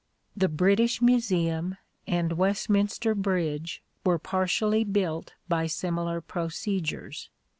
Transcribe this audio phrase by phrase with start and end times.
[0.35, 7.29] The British Museum and Westminster Bridge were partially built by similar procedures.